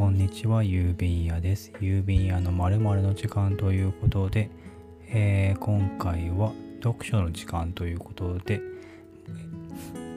[0.00, 1.72] こんにちは、郵便屋です。
[1.78, 4.48] 郵便屋の〇〇の時間ということで、
[5.10, 8.62] えー、今回は読書の時間ということで、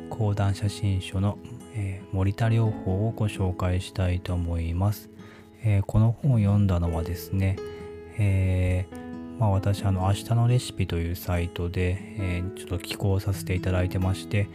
[0.09, 1.38] 講談写真書の、
[1.75, 5.09] えー、森田療法をご紹介したいと思います。
[5.65, 7.57] えー、この本を読んだのはですね、
[8.18, 8.86] え
[9.38, 14.47] まあ、私、あの、明日のレシピというサイトで、えちょっと寄稿させていただいてまして、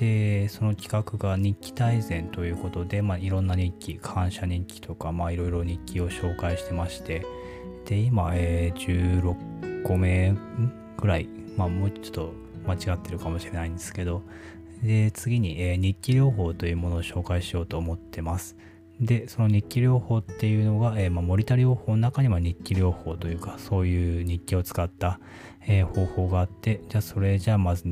[0.00, 7.26] でその企画が日記大全ということで、まあ、いろんな日記感謝日記とか、まあ、いろいろ日記を紹介してまして
[7.84, 10.34] で今、えー、16個目
[10.96, 11.28] ぐらい、
[11.58, 12.32] まあ、もうちょっと
[12.66, 14.22] 間違ってるかもしれないんですけど
[14.82, 18.56] で次に、えー、日記療法というものを紹介しようと思ってます。
[19.02, 25.20] でその日記療法っていうのが、えーまあ、森田療法の中には日記療法というかそういう日記を使った、
[25.66, 27.84] えー、方法があってじゃあそれじゃあまず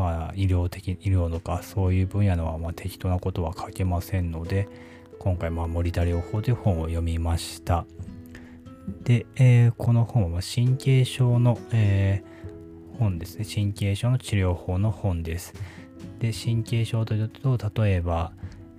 [0.00, 4.66] まあ、医療的、医療とかそういう分野のはま適当なことは書けませんので、
[5.18, 7.84] 今回、まあ、森田療法という本を読みました。
[9.04, 13.44] で、えー、この本は神経症の、えー、本ですね。
[13.44, 15.52] 神経症の治療法の本です。
[16.18, 18.32] で、神経症というと、例えば、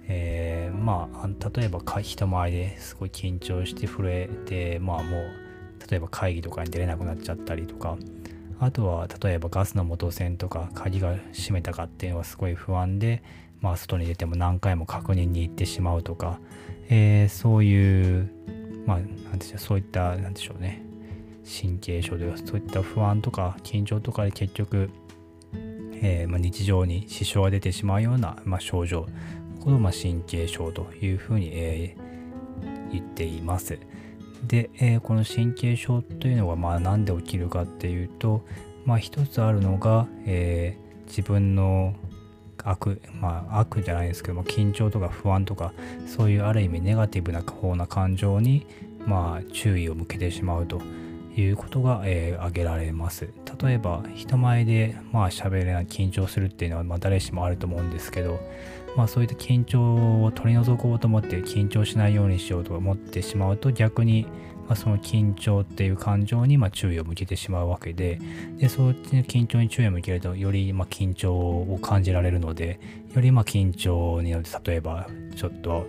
[0.08, 5.24] えー、まあ、例えば人前ですごい緊張して震えて、まあもう、
[5.88, 7.96] 例えば会議とかに出れなくなっちゃったりとか、
[8.62, 13.24] あとは例えばガスの元栓とか鍵が閉めたかっていうのはすごい不安で、
[13.60, 16.40] まあ、外に出ても何回も確認に行ってしまうとか、
[16.88, 18.30] えー、そういう
[18.86, 20.86] まあなんでしょうそういったなんでしょうね
[21.44, 24.92] 神経症でそういった不安とか緊張とかで結局、
[25.54, 29.08] えー、まあ、日常に支障が出てしまうような、ま、症状
[29.60, 33.80] これをま神経症というふうに、えー、言っています。
[34.44, 38.46] で、えー、この神経症というのがまあ何で起きるかっていうと、
[38.86, 41.94] まあ一つあるのが、えー、自分の
[42.64, 45.74] 悪、まあ悪じゃないですけども、緊張とか不安とか、
[46.08, 48.66] そういうある意味ネガティブな方な感情に、
[49.06, 50.82] まあ注意を向けてしまうと。
[51.38, 53.30] いうことが、えー、挙げられます。
[53.62, 58.40] 例えば人前でまあ喋れない緊張するっていうのはまあ誰しもあると思うんですけど、
[58.98, 64.26] まあそういった緊張を取り除こうと思って緊張しないようにしようと思ってしまうと逆に、
[64.68, 68.20] まあ、その緊張っていう感情にまあ注意を向けてしまうわけで
[68.58, 72.80] でそっちの緊張に注意を向けるとよりまあ緊張を感じられるので
[73.14, 75.88] よりまあ緊張によって例えばちょっと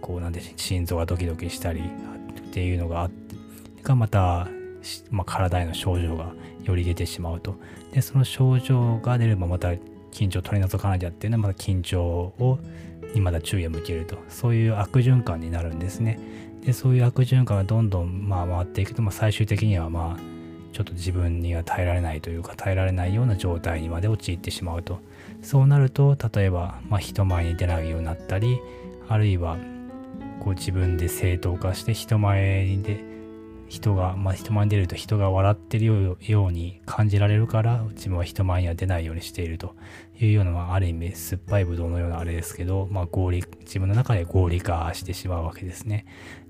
[0.00, 3.19] こうなんで心臓がドキドキしたりっていうのがあって
[3.82, 4.48] がまた、
[5.10, 6.32] まあ、体への症状が
[6.64, 7.56] より出てしまうと。
[7.92, 9.70] でその症状が出ればまた
[10.12, 12.58] 緊張を取り除かなきゃっていうのはまた緊張を
[13.14, 14.16] にまだ注意を向けると。
[14.28, 16.18] そういう悪循環になるんですね。
[16.64, 20.22] でそういう悪循環がどんどんまあ回っていくと、まあ、最終的にはまあ
[20.72, 25.00] ちょっと自分には耐えられないというか耐えられないような状態にまで陥ってしまうと。
[25.42, 28.60] そうなると例えば、まあ、人前に出ないようになったり
[29.08, 29.56] あるいは
[30.40, 33.09] こう自分で正当化して人前で
[33.70, 39.74] 人が、まあ、人前に出ると人が笑ってるように感じられるから自分は人前には出ないようにしていると。
[40.22, 46.04] いうような、まあ、ある意味酸っぱいブドウのようなあれですけど、まあ、合理自分の中で合理化してしまうわけですね。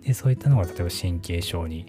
[0.04, 1.86] でそういったのが例えば神経症に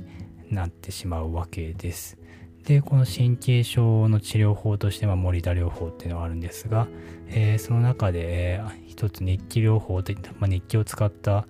[0.52, 2.20] なってしまうわけです。
[2.66, 6.88] でこの神経症の治療法としては森田療法っていうのがあるんですが、
[7.30, 11.47] えー、その中で、えー、一つ日記療法といった、まあ、日記を使った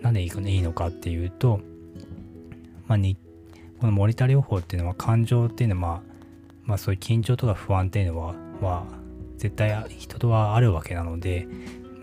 [0.00, 1.60] 何でいいのかっていうと
[2.92, 3.16] まあ、に
[3.80, 6.02] この森田療法っていうのは感情っていうのは、まあ、
[6.64, 8.94] まあそういう緊張とか不安っていうのは、まあ、
[9.38, 11.48] 絶対人とはあるわけなので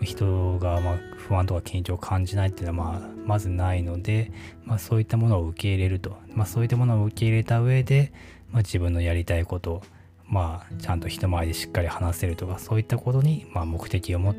[0.02, 4.32] 人がま不安とか緊張を感じないっていうのはまあまずないので、
[4.64, 8.12] まあ、そういったものを受け入れると、まあ、そういったものを受け入れた上で、
[8.50, 9.82] まあ、自分のやりたいこと
[10.26, 14.34] まあちゃんと人前でしっかり話せるとかそういったことにま目的をも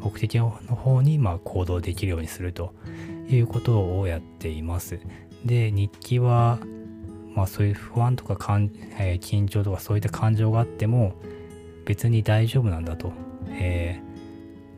[0.00, 2.74] 目的の方にま行動できるようにすると
[3.30, 5.00] いうことをやっています。
[5.46, 6.58] で日記は
[7.34, 11.14] まあそういう不安とかかん、えー、緊張とかそういった感情があっても
[11.84, 13.12] 別に大丈夫なんだと、
[13.50, 14.00] え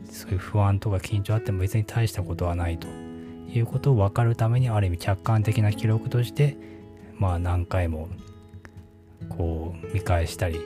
[0.05, 6.55] ー、そういう不安とか緊張あっても別に大したことはないということを分かるためにある意味客観的な記録として
[7.17, 8.09] まあ何回も
[9.29, 10.59] こう見返したり、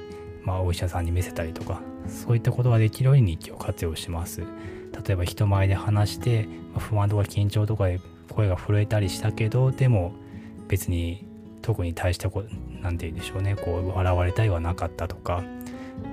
[0.44, 4.42] まあ、お医者さんに見せたりとかそういったことができるように日記を活用します。
[5.06, 6.48] 例えば人前で話して、
[6.78, 10.14] 不安とか緊張とかで声が震えたりしたけどでも
[10.68, 11.26] 別に
[11.62, 12.50] 特に大したこと
[12.82, 13.56] 何て言うんでしょうね。
[13.56, 15.44] こう笑われたりはなかったとか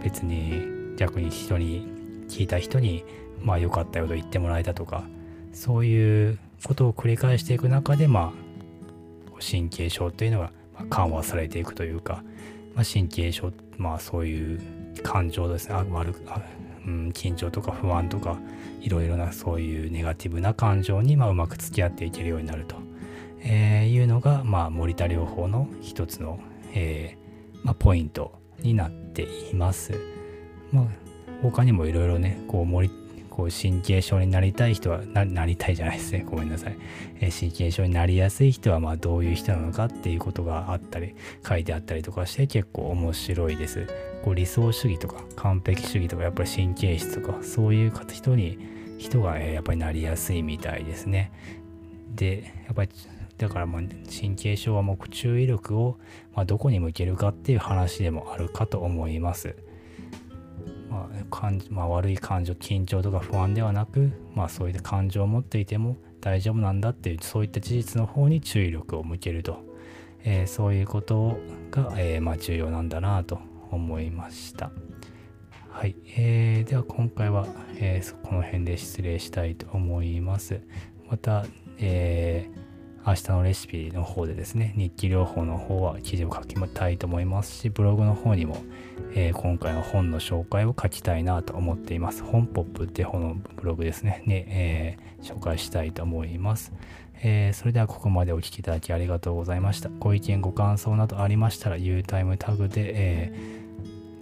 [0.02, 1.86] 別に逆に人に
[2.28, 3.04] 聞いた人に
[3.42, 5.04] まあ良かったよと言ってもらえたとか
[5.52, 8.50] そういうことを繰り返していく中でまあ
[9.40, 10.52] 神経症というのが
[10.88, 12.22] 緩和されていくというか、
[12.74, 14.60] まあ、神経症まあそういう
[15.02, 15.74] 感情ですね。
[15.90, 16.14] 悪
[16.86, 18.38] うん、緊張とか不安とか
[18.80, 22.76] いろいろなそういうネガティブな感情に、まあ、うまく付き合っていけるようになると、
[23.40, 26.40] えー、いうのが、まあ、森田療法の一つの、
[26.72, 29.94] えーまあ、ポイントになっています。
[30.72, 30.84] まあ、
[31.42, 32.90] 他にもいろいろねこう森
[33.40, 36.26] こう神経症になりたい人はなりたいじゃないですね。
[36.28, 36.76] ごめんなさい、
[37.20, 41.14] えー、神経症になりやすい人はまあどういう人なのかっていうことがあったり
[41.48, 43.86] 書いてあったりとかして結構面白いです。
[44.22, 48.58] こう理想主義とか完璧主義とかやっぱり神経質とかそういう人に
[48.98, 51.32] 人がやっぱりなりやすいみたいですね。
[52.14, 52.90] でやっぱり
[53.38, 55.96] だからまあ神経症はもう注意力を
[56.34, 59.56] まどこに向けるかっていう話でもあるかと思います。
[60.90, 69.64] まあ感まあ、悪い感情緊張とか不安ではなく、まあ、そういった感情を持っていても大丈夫なんだっていうそういった事実の方に注意力を向けると、
[70.24, 71.38] えー、そういうこと
[71.70, 73.38] が、えー、まあ、重要なんだなと
[73.70, 74.72] 思いました。
[75.70, 77.46] はい、えー、では今回は、
[77.76, 80.60] えー、この辺で失礼したいと思います。
[81.08, 81.46] また、
[81.78, 82.59] えー
[83.06, 88.58] 明日のレシピの方でですね、日記療法の方は記事を書きたいと思いますし、ブログの方にも、
[89.14, 92.22] えー、今回の本の紹介を書きたいなと思っています。
[92.22, 96.74] 本ポップって本のブログですね、に、えー、紹介したいと思います。
[97.22, 99.88] えー、それではここまでお聴きいただきありがとうございました。
[99.98, 103.32] ご意見、ご感想などありましたら、Utime タグで、え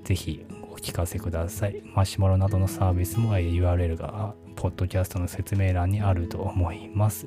[0.04, 1.82] ー、ぜひお聞かせください。
[1.96, 7.26] マシュマロなどのサービスも URL が、ポッドキャストの説明欄にあると思います。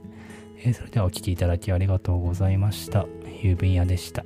[0.60, 3.06] えー、それではお聴きいただきありがとうございました。
[3.44, 4.24] 郵便屋でした。